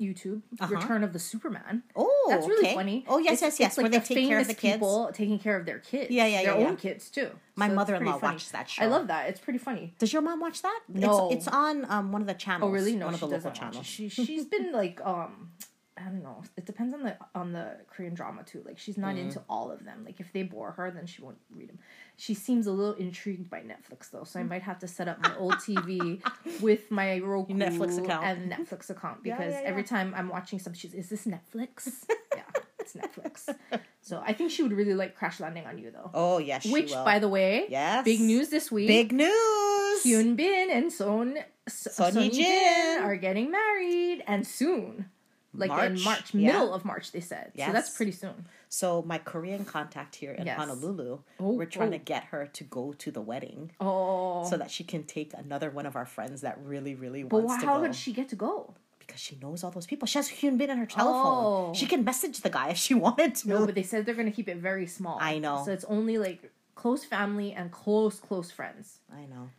[0.00, 0.74] YouTube, Uh-huh.
[0.74, 1.82] Return of the Superman.
[1.96, 2.74] Oh, That's really okay.
[2.74, 3.04] funny.
[3.08, 4.74] Oh, yes, It's- yes, yes, it's like where they the take care of the kids.
[4.74, 6.10] people taking care of their kids.
[6.10, 6.52] Yeah, yeah, yeah.
[6.52, 7.30] their yeah, own kids too.
[7.56, 8.82] My So mother-in-law watched that show.
[8.82, 9.28] I love that.
[9.28, 9.94] It's pretty funny.
[9.98, 10.80] Does your mom watch that?
[10.88, 11.30] No.
[11.30, 12.68] It's, it's on um, one of the channels.
[12.68, 12.96] Oh, really?
[12.96, 13.60] No, one of the local doesn't watch it.
[13.60, 13.86] channels.
[13.86, 15.50] She she's been like um,
[15.96, 16.42] I don't know.
[16.56, 18.62] It depends on the on the Korean drama too.
[18.66, 19.28] Like she's not Mm-hmm.
[19.28, 20.02] into all of them.
[20.04, 21.78] Like if they bore her, then she won't read them.
[22.16, 25.20] She seems a little intrigued by Netflix though, so I might have to set up
[25.22, 26.20] my old TV
[26.60, 28.26] with my Roku Netflix account.
[28.26, 32.04] and Netflix account Yeah, because yeah, every time I'm watching some, she's is this Netflix?
[32.36, 32.42] yeah,
[32.80, 33.54] it's Netflix.
[34.00, 36.10] So I think she would really like Crash Landing on You though.
[36.12, 37.04] Oh yes, she Which, will.
[37.04, 38.04] by the way, Yes.
[38.04, 38.88] big news this week.
[38.88, 40.02] big news.
[40.04, 43.02] Hyun Bin and Son Son Son Ye Jin Jin.
[43.04, 45.06] are getting married and soon.
[45.56, 46.52] Like in March, March, yeah.
[46.52, 47.52] middle of March, they said.
[47.56, 48.46] So that's pretty soon.
[48.68, 50.58] So my Korean contact here in Yes.
[50.58, 52.02] Honolulu, Oh, we're trying to oh.
[52.04, 54.48] get her to go to the wedding Oh.
[54.50, 57.62] so that she can take another one of our friends that really, really but wants
[57.62, 57.72] to go.
[57.74, 58.74] But how did she get to go?
[58.98, 60.06] Because she knows all those people.
[60.06, 61.70] She has Hyun Bin in her telephone.
[61.70, 61.72] Oh.
[61.74, 63.48] She can message the guy if she wanted to.
[63.48, 65.18] No, but they said they're going to keep it very small.
[65.20, 65.62] I know.
[65.64, 68.98] So it's only like close family and close, close friends.
[69.12, 69.50] I know.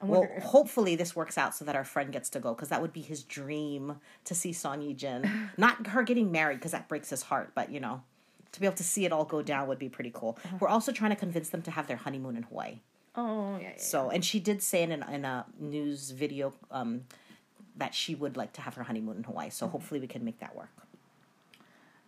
[0.00, 0.42] I Well, if.
[0.42, 3.00] hopefully this works out so that our friend gets to go because that would be
[3.00, 5.50] his dream to see Son Ye Jin.
[5.56, 8.02] Not her getting married because that breaks his heart, but you know,
[8.52, 10.38] to be able to see it all go down would be pretty cool.
[10.44, 10.56] Uh-huh.
[10.60, 12.80] We're also trying to convince them to have their honeymoon in Hawaii.
[13.14, 13.72] Oh, yeah, yeah.
[13.78, 17.04] So, and she did say in, an, in a news video um,
[17.76, 19.46] that she would like to have her honeymoon in Hawaii.
[19.46, 19.52] Mm-hmm.
[19.52, 20.70] So hopefully we can make that work.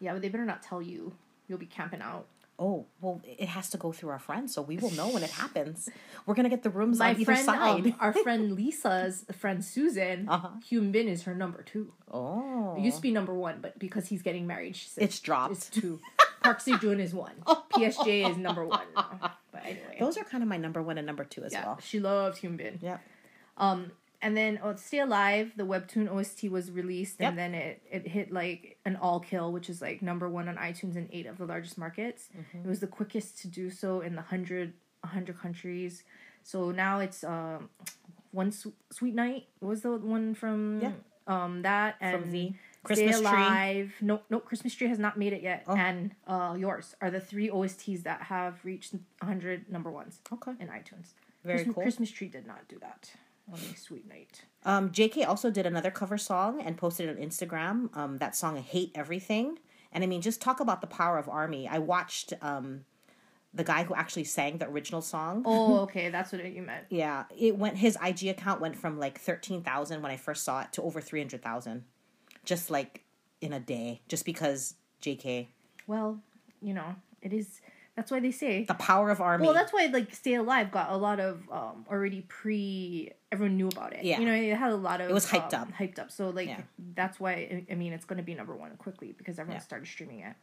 [0.00, 1.14] Yeah, but they better not tell you.
[1.48, 2.26] You'll be camping out.
[2.60, 5.30] Oh, well, it has to go through our friends, so we will know when it
[5.44, 5.88] happens.
[6.26, 7.86] We're to get the rooms My on either friend, side.
[7.86, 10.48] um, our friend Lisa's friend Susan, Uh-huh.
[10.68, 11.92] Hyun Bin is her number two.
[12.10, 12.74] oh.
[12.76, 15.52] It used to be number one, but because he's getting married, she said It's dropped.
[15.52, 16.00] It's two.
[16.42, 17.34] Park Seo Joon is one.
[17.46, 18.86] PSJ is number one.
[18.94, 21.78] But anyway, Those are kind of my number one and number two as yeah, well.
[21.82, 22.78] she loves Hyun Bin.
[22.82, 22.98] Yeah.
[23.56, 27.28] Um, and then oh, Stay Alive, the webtoon OST was released, Yep.
[27.30, 30.56] and then it it hit like an all kill, which is like number one on
[30.56, 32.28] iTunes in eight of the largest markets.
[32.36, 32.66] Mm-hmm.
[32.66, 36.02] It was the quickest to do so in the 100, 100 countries.
[36.42, 37.68] So now it's um,
[38.32, 40.92] one Su- Sweet Night was the one from Yeah.
[41.26, 42.30] um that and From.
[42.30, 42.54] Stay
[42.84, 43.26] Christmas Tree.
[43.26, 43.92] Alive.
[44.00, 45.64] No, no, Christmas Tree has not made it yet.
[45.66, 45.76] Oh.
[45.76, 50.52] And uh, yours are the three OSTs that have reached 100 number ones Okay.
[50.58, 51.08] in iTunes.
[51.44, 51.82] Very Christmas, cool.
[51.82, 53.10] Christmas Tree did not do that.
[53.76, 54.42] Sweet Night.
[54.64, 57.96] Um, JK also did another cover song and posted it on Instagram.
[57.96, 59.58] Um, that song "Hate Everything,"
[59.92, 61.68] and I mean, just talk about the power of Army.
[61.68, 62.84] I watched um,
[63.54, 65.42] the guy who actually sang the original song.
[65.46, 66.86] Oh, okay, that's what you meant.
[66.90, 67.78] Yeah, it went.
[67.78, 71.00] His IG account went from like thirteen thousand when I first saw it to over
[71.00, 71.84] three hundred thousand,
[72.44, 73.04] just like
[73.40, 74.02] in a day.
[74.08, 75.46] Just because JK,
[75.86, 76.20] Well,
[76.60, 77.60] you know, it is.
[77.98, 78.62] That's why they say.
[78.62, 79.44] the power of Army.
[79.44, 83.10] Well, that's why like Stay Alive got a lot of um already pre.
[83.32, 84.04] Everyone knew about it.
[84.04, 84.20] Yeah.
[84.20, 85.10] you know, it had a lot of.
[85.10, 85.72] It was hyped um, up.
[85.72, 86.12] Hyped up.
[86.12, 86.60] So like Yeah.
[86.94, 89.62] that's why I- mean it's going to be number one quickly because everyone Yeah.
[89.64, 90.34] started streaming it.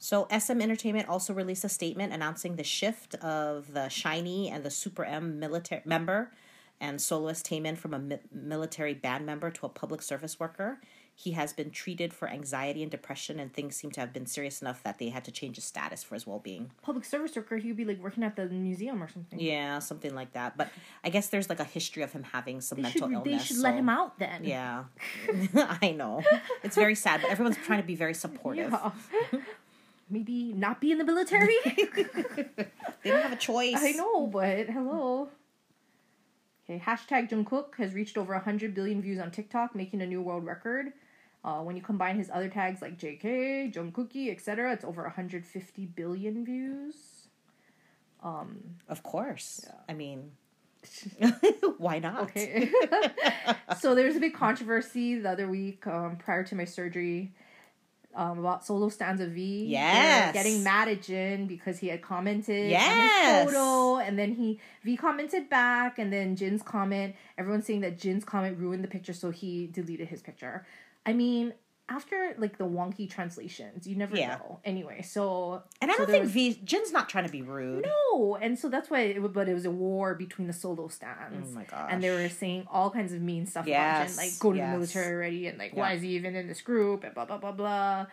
[0.00, 4.70] So SM Entertainment also released a statement announcing the shift of the SHINee and the
[4.70, 6.32] Super M military member
[6.80, 10.80] and soloist Taemin from a mi- military band member to a public service worker.
[11.22, 14.60] He has been treated for anxiety and depression, and things seem to have been serious
[14.60, 16.72] enough that they had to change his status for his well being.
[16.82, 19.38] Public service worker, he'd be like working at the museum or something.
[19.38, 20.56] Yeah, something like that.
[20.56, 20.70] But
[21.04, 23.40] I guess there's like a history of him having some They mental should, illness.
[23.40, 24.42] they should let him out then.
[24.42, 24.84] Yeah,
[25.80, 26.24] I know.
[26.64, 28.72] It's very sad, but everyone's trying to be very supportive.
[28.72, 28.90] Yeah.
[30.10, 31.54] Maybe not be in the military.
[33.04, 33.76] They don't have a choice.
[33.78, 35.28] I know, but hello.
[36.64, 40.44] Okay, hashtag Jungkook has reached over 100 billion views on TikTok, making a new world
[40.44, 40.92] record.
[41.44, 46.44] Uh, when you combine his other tags like JK, Jungkookie, etc., it's over 150 billion
[46.44, 46.94] views.
[48.88, 49.64] Of course.
[49.88, 50.32] I mean,
[51.78, 52.20] why not?
[52.20, 52.70] Okay.
[53.80, 57.32] so there was a big controversy the other week um, prior to my surgery
[58.14, 59.66] um, about solo stanza V.
[59.66, 60.34] Yes.
[60.34, 63.26] Getting mad at Jin because he had commented Yes.
[63.26, 67.80] on his photo and then he V commented back and then Jin's comment, everyone's saying
[67.80, 70.66] that Jin's comment ruined the picture so he deleted his picture.
[71.04, 71.54] I mean,
[71.88, 74.36] after like the wonky translations, you never Yeah.
[74.36, 74.60] know.
[74.64, 77.84] Anyway, so And I so don't think was- V Jin's not trying to be rude.
[77.84, 79.00] no, and so that's why.
[79.00, 81.50] It, but it was a war between the solo stands.
[81.50, 81.88] Oh my gosh.
[81.92, 84.58] And they were saying all kinds of mean stuff about Yes, Jin, like go to
[84.58, 84.66] yes.
[84.72, 85.80] the military already, and like Yeah.
[85.80, 88.06] why is he even in this group, and blah blah blah blah.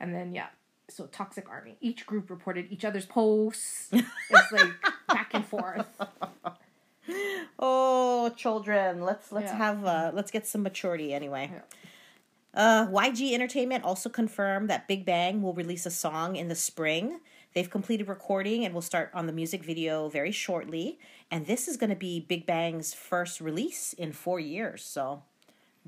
[0.00, 0.46] And then yeah,
[0.88, 1.76] so toxic army.
[1.80, 3.90] Each group reported each other's posts.
[3.92, 4.72] it's like
[5.08, 5.86] back and forth.
[7.58, 9.56] Oh, children, let's let's Yeah.
[9.58, 11.50] have uh let's get some maturity anyway.
[12.56, 17.20] Uh, YG Entertainment also confirmed that Big Bang will release a song in the spring.
[17.54, 20.98] They've completed recording and will start on the music video very shortly.
[21.30, 24.82] And this is going to be Big Bang's first release in four years.
[24.82, 25.22] So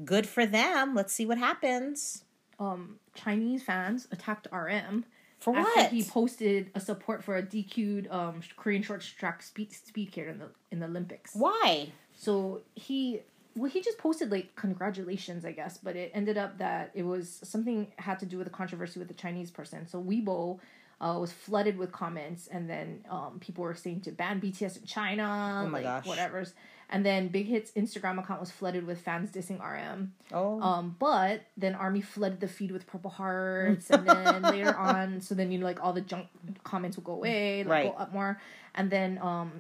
[0.05, 0.95] good for them.
[0.95, 2.25] Let's see what happens.
[2.61, 5.05] Um, Chinese fans attacked RM
[5.39, 5.91] For what?
[5.91, 10.39] he posted a support for a DQ'd um Korean short track speed speed skater in
[10.39, 11.31] the in the Olympics.
[11.35, 11.93] Why?
[12.15, 13.21] So he
[13.59, 17.41] well he just posted like congratulations I guess, but it ended up that it was
[17.45, 19.87] something had to do with a controversy with a Chinese person.
[19.87, 20.59] So Weibo
[21.01, 24.85] uh, was flooded with comments, and then um, people were saying to ban BTS in
[24.87, 26.07] China, Oh my like gosh.
[26.07, 26.55] whatever's.
[26.91, 30.13] And then Big Hit's Instagram account was flooded with fans dissing RM.
[30.33, 30.59] Oh.
[30.61, 35.35] Um, but then Army flooded the feed with purple hearts, and then later on, so
[35.35, 36.27] then you know like all the junk
[36.65, 37.93] comments will go away, like Right.
[37.93, 38.41] go up more,
[38.75, 39.53] and then um,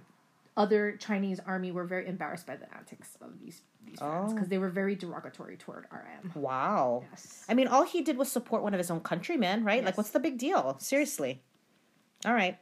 [0.59, 4.35] other Chinese Army were very embarrassed by the antics of these these fans Oh.
[4.35, 6.33] because they were very derogatory toward RM.
[6.35, 7.05] wow.
[7.11, 7.45] Yes.
[7.49, 9.83] I mean, all he did was support one of his own countrymen, right?
[9.83, 10.77] Like, what's the big deal?
[10.79, 11.41] Seriously.
[12.27, 12.59] All right.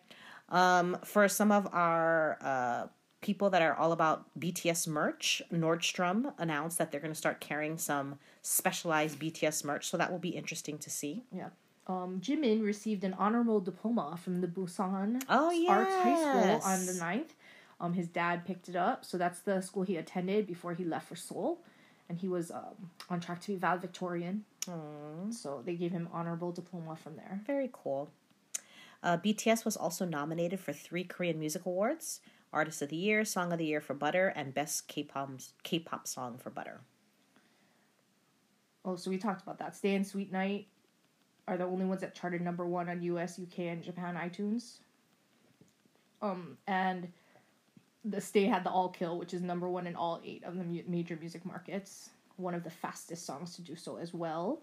[0.50, 2.86] Um, for some of our uh,
[3.22, 7.76] people that are all about BTS merch, Nordstrom announced that they're going to start carrying
[7.78, 9.88] some specialized BTS merch.
[9.90, 11.24] So that will be interesting to see.
[11.32, 11.48] Yeah.
[11.88, 16.92] Um, Jimin received an honorable diploma from the Busan Oh, Arts High School on the
[16.92, 17.30] 9th.
[17.80, 21.08] Um, his dad picked it up, so that's the school he attended before he left
[21.08, 21.60] for Seoul,
[22.08, 24.44] and he was um, on track to be valedictorian.
[25.30, 27.40] So they gave him honorable diploma from there.
[27.46, 28.10] Very cool.
[29.02, 32.20] Uh, BTS was also nominated for three Korean Music Awards
[32.52, 35.30] Artist of the Year, Song of the Year for Butter, and Best K-pop,
[35.62, 36.80] K-pop Song for Butter.
[38.84, 39.76] Oh, so we talked about that.
[39.76, 40.68] Stay and Sweet Night
[41.48, 44.78] are the only ones that charted number one on US, UK, and Japan iTunes.
[46.22, 47.12] Um, and
[48.08, 50.64] the Stay had the All Kill, which is number one in all eight of the
[50.64, 52.10] mu- major music markets.
[52.36, 54.60] One of the fastest songs to do so as well.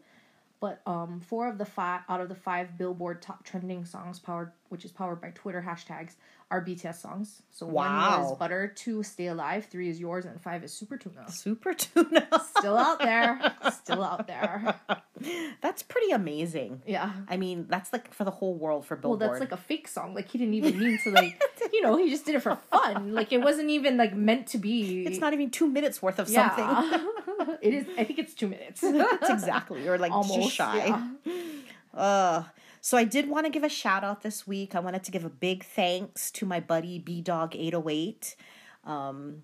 [0.59, 4.51] But um, four of the five out of the five Billboard top trending songs powered,
[4.69, 6.13] which is powered by Twitter hashtags,
[6.53, 7.41] are BTS songs.
[7.49, 8.29] So one Wow.
[8.29, 11.29] was Butter, two Stay Alive, three is Yours, and five is Super Tuna.
[11.31, 12.27] Super tuna.
[12.57, 13.39] Still out there.
[13.71, 14.75] Still out there.
[15.61, 16.83] That's pretty amazing.
[16.85, 17.11] Yeah.
[17.27, 19.19] I mean, that's like for the whole world for Billboard.
[19.21, 20.13] Well, that's like a fake song.
[20.13, 23.13] Like he didn't even mean to like, you know, he just did it for fun.
[23.13, 25.05] Like it wasn't even like meant to be.
[25.05, 26.67] it's not even two minutes worth of something.
[27.61, 27.85] It is.
[27.97, 28.81] I think it's two minutes.
[28.81, 30.87] That's exactly, or like Almost just shy.
[30.87, 31.07] yeah.
[31.93, 32.43] Uh,
[32.83, 34.75] so I did want to give a shout out this week.
[34.75, 38.35] I wanted to give a big thanks to my buddy B Dog 808.
[38.83, 39.43] Um,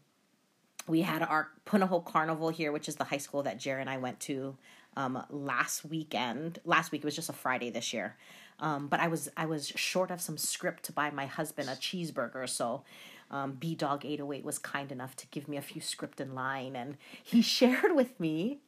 [0.87, 3.95] we had our Punahou Carnival here, which is the high school that Jared and I
[3.95, 4.57] went to
[4.97, 6.59] um, last weekend.
[6.65, 8.17] Last week it was just a Friday this year.
[8.59, 11.75] Um, but I was I was short of some scrip to buy my husband a
[11.75, 12.83] cheeseburger, so
[13.31, 16.75] um, B Dog 808 was kind enough to give me a few scrip in line,
[16.75, 18.59] and he shared with me,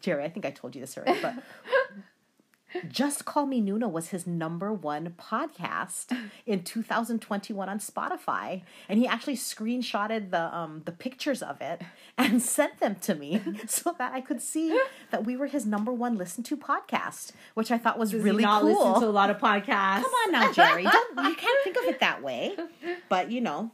[0.00, 0.22] Jerry.
[0.22, 1.34] I think I told you this already, but
[2.88, 8.62] just Call Me Nuna was his number one podcast in 2021 on Spotify.
[8.88, 11.82] And he actually screenshotted the um the pictures of it
[12.18, 14.78] and sent them to me so that I could see
[15.10, 18.24] that we were his number one listened to podcast, which I thought was Does he
[18.24, 18.88] really not cool.
[18.88, 20.02] listen to a lot of podcasts.
[20.02, 20.84] Come on now, Jerry.
[20.84, 22.56] Don't you can't think of it that way.
[23.08, 23.70] But you know.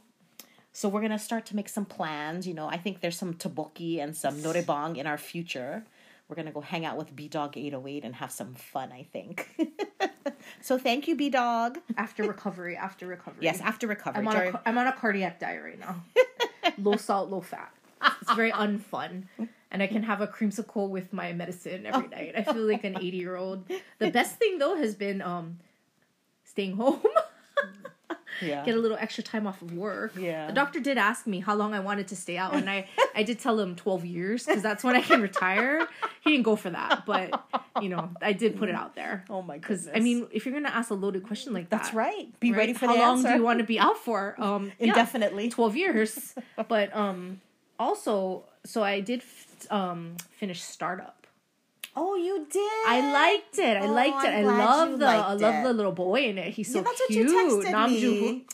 [0.73, 2.47] So we're gonna start to make some plans.
[2.47, 5.83] You know, I think there's some taboki and some noraebang in our future.
[6.31, 8.93] We're gonna go hang out with B Dog 808 and have some fun.
[8.93, 9.49] I think.
[10.61, 11.77] so thank you, B Dog.
[11.97, 13.43] After recovery, after recovery.
[13.43, 14.21] Yes, after recovery.
[14.21, 16.01] I'm on, a, I'm on a cardiac diet right now.
[16.77, 17.73] low salt, low fat.
[18.21, 19.23] It's very unfun.
[19.71, 22.33] And I can have a creamsicle with my medicine every night.
[22.37, 23.65] I feel like an 80 year old.
[23.99, 25.59] The best thing though has been um
[26.45, 27.01] staying home.
[28.41, 28.63] yeah.
[28.65, 30.13] Get a little extra time off of work.
[30.17, 30.47] Yeah.
[30.47, 33.23] The doctor did ask me how long I wanted to stay out, and I I
[33.23, 35.87] did tell him 12 years because that's when I can retire.
[36.23, 37.43] He didn't go for that, but
[37.81, 39.25] you know I did put it out there.
[39.29, 39.87] oh my Because.
[39.93, 42.27] I mean, if you're gonna ask a loaded question like that, that's right.
[42.39, 42.57] Be right?
[42.57, 43.29] ready for how the long answer.
[43.29, 44.35] do you want to be out for?
[44.37, 45.49] Um, yeah, Indefinitely.
[45.49, 46.35] 12 years.
[46.67, 47.41] but um,
[47.79, 51.20] also, so I did f- um finish startup.
[51.95, 52.71] Oh, you did.
[52.87, 53.77] I liked it.
[53.77, 54.29] I Oh, liked it.
[54.29, 56.53] I'm I love the I love the little boy in it.
[56.53, 57.65] He's so Yeah, that's what you cute.
[57.65, 57.71] texted
[58.31, 58.45] Nam.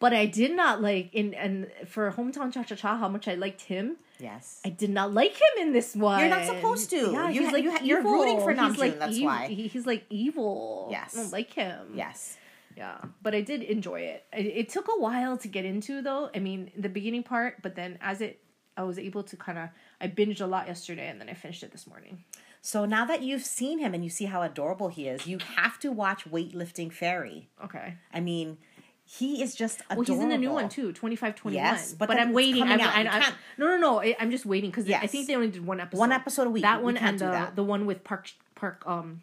[0.00, 3.34] But I did not like in and for hometown cha cha cha how much I
[3.34, 3.96] liked him.
[4.18, 4.60] Yes.
[4.64, 6.20] I did not like him in this one.
[6.20, 7.12] You're not supposed to.
[7.12, 8.12] Yeah, You he's like you ha- you're evil.
[8.12, 9.46] rooting for Namjoon, like that's ev- why.
[9.48, 10.88] he- he's like evil.
[10.90, 11.14] Yes.
[11.16, 11.92] I don't like him.
[11.94, 12.36] Yes.
[12.76, 14.24] Yeah, but I did enjoy it.
[14.32, 14.46] it.
[14.46, 16.30] It took a while to get into though.
[16.34, 18.40] I mean, the beginning part, but then as it,
[18.76, 19.68] I was able to kind of.
[20.00, 22.24] I binged a lot yesterday, and then I finished it this morning.
[22.62, 25.78] So now that you've seen him and you see how adorable he is, you have
[25.80, 27.48] to watch Weightlifting Fairy.
[27.64, 27.94] Okay.
[28.12, 28.58] I mean,
[29.04, 30.02] he is just adorable.
[30.14, 31.64] Well, he's in the new one too, twenty five twenty one.
[31.64, 32.62] Yes, but but, I'm waiting.
[32.62, 32.80] I'm.
[32.80, 34.00] I, I, no, no, no.
[34.00, 35.98] I, I'm just waiting because I think they only did one episode.
[35.98, 36.62] One episode a week.
[36.62, 37.56] That We one can't and do the that.
[37.56, 39.22] the one with Park Park um,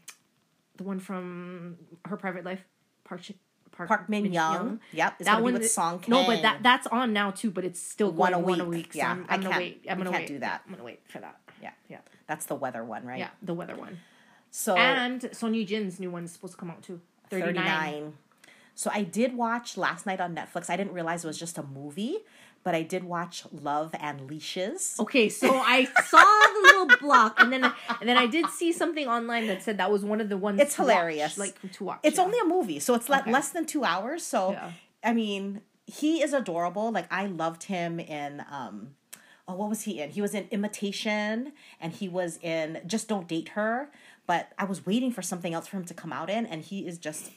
[0.75, 2.65] the one from her private life,
[3.05, 3.21] Park
[3.71, 4.79] Park, Park Min Min Young.
[4.91, 5.13] Yep.
[5.19, 7.51] It's that one with Song No, but that that's on now too.
[7.51, 8.77] But it's still One going a one a week.
[8.87, 8.93] week.
[8.93, 9.85] So Yeah, I'm, I I'm gonna can't- wait.
[9.89, 10.27] I'm gonna can't wait.
[10.27, 10.63] do that.
[10.65, 11.39] I'm gonna wait for that.
[11.61, 11.71] Yeah.
[11.89, 13.19] Yeah, That's the weather one, right?
[13.19, 13.99] yeah, the weather one.
[14.51, 17.01] So And Son Ye Jin's new one is supposed to come out too.
[17.29, 17.55] 39.
[17.55, 18.13] 39.
[18.75, 20.69] So I did watch last night on Netflix.
[20.69, 22.17] I didn't realize it was just a movie,
[22.63, 24.95] but I did watch Love and Leashes.
[24.99, 26.17] Okay, so I saw
[26.53, 29.91] the little block, and then and then I did see something online that said that
[29.91, 30.61] was one of the ones.
[30.61, 31.37] It's to watch, hilarious.
[31.39, 31.99] like to watch.
[32.03, 32.23] It's yeah.
[32.23, 33.31] only a movie, so it's Okay.
[33.31, 34.23] less than two hours.
[34.23, 34.71] So, Yeah.
[35.03, 36.91] I mean, he is adorable.
[36.91, 38.91] Like I loved him in um,
[39.47, 40.09] oh, what was he in?
[40.11, 43.89] He was in Imitation, and he was in Just Don't Date Her.
[44.25, 46.85] But I was waiting for something else for him to come out in, and he
[46.87, 47.31] is just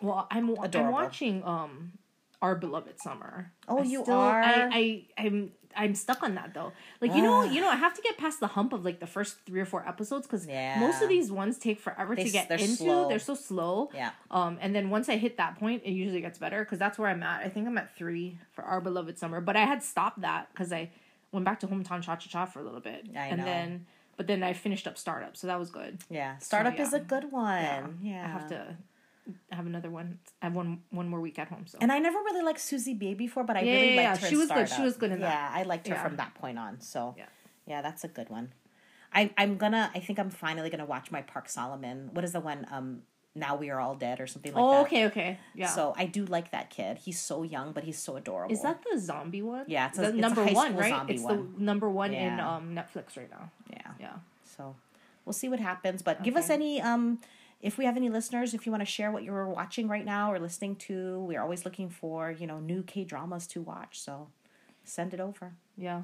[0.00, 1.92] Well, I'm I'm watching um,
[2.40, 3.52] our beloved summer.
[3.66, 4.42] Oh, I you still- are?
[4.42, 6.72] I, I I'm I'm stuck on that though.
[7.02, 9.06] Like you know, you know, I have to get past the hump of like the
[9.06, 10.78] first three or four episodes because Yeah.
[10.80, 12.76] most of these ones take forever They to get they're into.
[12.76, 13.08] slow.
[13.08, 13.90] They're so slow.
[13.92, 14.12] yeah.
[14.30, 17.10] Um, and then once I hit that point, it usually gets better because that's where
[17.10, 17.44] I'm at.
[17.44, 20.72] I think I'm at three for our beloved summer, but I had stopped that because
[20.72, 20.90] I
[21.36, 23.44] went back to hometown cha cha cha for a little bit, I and know.
[23.52, 25.92] then but then I finished up startup, so that was good.
[26.08, 26.98] Yeah, Startup is yeah.
[26.98, 27.98] a good one.
[28.02, 28.60] Yeah, I have to
[29.58, 30.08] have another one.
[30.40, 30.70] I have one
[31.00, 33.56] one more week at home, so And I never really liked Suzy Bae before, but
[33.56, 34.24] I Yeah, really yeah, liked yeah.
[34.26, 34.30] her.
[34.32, 34.68] She was good.
[34.68, 35.32] She was good in that.
[35.52, 36.02] Yeah, I liked her Yeah.
[36.06, 36.80] from that point on.
[36.80, 37.26] So Yeah.
[37.66, 38.52] yeah, that's a good one.
[39.12, 39.90] I I'm gonna.
[39.94, 42.10] I think I'm finally gonna watch my Park Solomon.
[42.12, 42.66] What is the one?
[42.70, 43.02] Um,
[43.36, 44.86] now we are all dead or something like oh, that.
[44.86, 45.66] okay, okay, yeah.
[45.68, 46.98] So I do like that kid.
[46.98, 48.52] He's so young, but he's so adorable.
[48.52, 49.64] is that the zombie one?
[49.68, 50.90] Yeah, it's a- the it's number one, right?
[50.90, 51.54] zombie It's one.
[51.56, 53.50] the number one in um Netflix right now.
[53.70, 53.90] Yeah.
[54.00, 54.12] Yeah.
[54.56, 54.74] So
[55.24, 56.02] we'll see what happens.
[56.02, 57.18] But give us any um
[57.62, 60.32] if we have any listeners, if you want to share what you're watching right now
[60.32, 64.00] or listening to, we're always looking for, you know, new K dramas to watch.
[64.00, 64.28] So
[64.84, 65.54] send it over.
[65.76, 66.02] Yeah.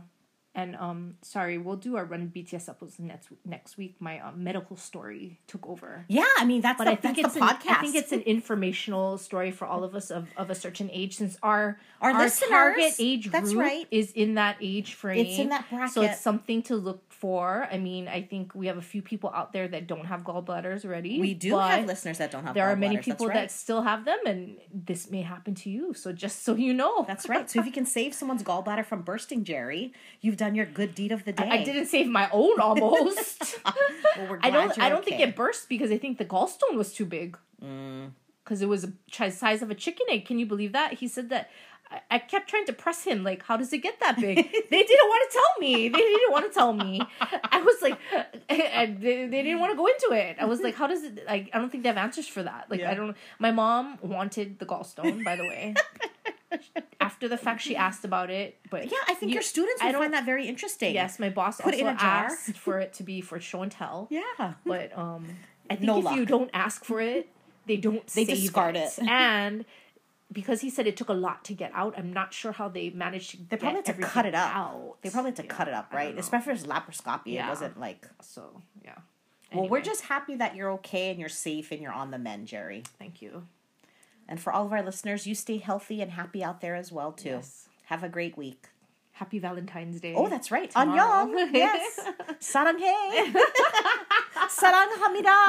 [0.54, 3.96] And um, sorry, we'll do our run BTS episodes next next week.
[4.00, 6.04] My um, medical story took over.
[6.08, 7.70] Yeah, I mean that's But the, I think it's an, podcast.
[7.70, 11.16] I think it's an informational story for all of us of, of a certain age,
[11.16, 13.86] since our Our listeners, target age that's group right.
[13.90, 15.24] is in that age frame.
[15.24, 17.68] It's in that bracket, so it's something to look for.
[17.70, 20.84] I mean, I think we have a few people out there that don't have gallbladders
[20.84, 21.20] already.
[21.20, 22.52] we do have listeners that don't have.
[22.52, 23.34] There are many people right.
[23.34, 25.94] that still have them, and this may happen to you.
[25.94, 27.48] So just so you know, That's right.
[27.48, 31.12] So if you can save someone's gallbladder from bursting, Jerry, you've done your good deed
[31.12, 31.48] of the day.
[31.48, 33.58] I didn't save my own almost.
[34.14, 34.78] Well, we're I don't.
[34.78, 37.38] I don't think it burst because I think the gallstone was too big.
[37.64, 38.10] Mm.
[38.44, 40.26] Because it was a size of a chicken egg.
[40.26, 40.94] Can you believe that?
[40.94, 41.48] He said that.
[42.10, 44.36] I- kept trying to press him, like, how does it get that big?
[44.70, 45.88] they didn't want to tell me.
[45.88, 47.00] They didn't want to tell me.
[47.20, 47.98] I was like,
[48.48, 50.36] and they, they didn't want to go into it.
[50.40, 51.26] I was like, how does it?
[51.26, 52.66] Like, I don't think they have answers for that.
[52.70, 52.90] Like, Yeah.
[52.90, 53.16] I don't.
[53.38, 55.74] My mom wanted the gallstone, by the way.
[57.00, 59.86] After the fact, she asked about it, but Yeah, I think you- your students I
[59.86, 60.94] would find that very interesting.
[60.94, 64.06] Yes, my boss Put it also asked for it to be for show and tell.
[64.10, 64.54] Yeah.
[64.64, 65.26] But um,
[65.70, 67.28] I think No if you don't ask for it,
[67.66, 68.06] they don't.
[68.08, 68.98] They discard it.
[69.08, 69.64] and
[70.32, 72.90] because he said it took a lot to get out, I'm not sure how they
[72.90, 73.36] managed to.
[73.48, 74.54] They probably had to cut it up.
[74.56, 74.96] Out.
[75.02, 76.16] They probably had to Yeah, cut it up, right?
[76.18, 77.38] Especially if it's laparoscopy.
[77.38, 78.08] It wasn't like.
[78.20, 78.94] So yeah.
[79.54, 82.46] Well, we're just happy that you're okay and you're safe and you're on the mend,
[82.46, 82.84] Jerry.
[82.98, 83.46] thank you.
[84.28, 87.12] And for all of our listeners, you stay healthy and happy out there as well
[87.12, 87.28] too.
[87.30, 87.68] Yes.
[87.86, 88.68] Have a great week.
[89.12, 90.14] Happy Valentine's Day.
[90.16, 90.70] Oh, that's right.
[90.70, 91.26] Tomorrow.
[91.26, 91.52] Annyeong.
[91.52, 92.00] Yes.
[92.40, 93.34] Saranghae.
[94.48, 95.48] Saranghamida.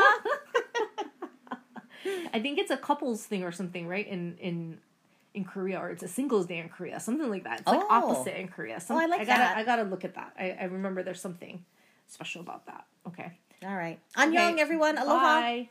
[2.34, 4.08] I think it's a couples thing or something, right?
[4.08, 4.78] In in
[5.34, 7.60] in Korea, or it's a singles day in Korea, something like that.
[7.62, 7.88] It's like Oh.
[7.90, 8.80] opposite in Korea.
[8.80, 9.58] Some, Oh, I like I gotta, that.
[9.58, 10.32] I gotta look at that.
[10.38, 11.66] I, I remember there's something
[12.08, 12.86] special about that.
[13.08, 13.32] Okay.
[13.66, 14.00] All right.
[14.16, 14.62] Annyeong, Okay.
[14.62, 14.98] everyone.
[14.98, 15.42] Aloha.
[15.42, 15.70] Bye.